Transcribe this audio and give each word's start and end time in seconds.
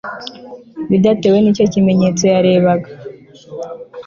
bidatewe 0.89 1.37
n'icyo 1.39 1.65
kimenyetso 1.73 2.23
yarebaga 2.33 2.89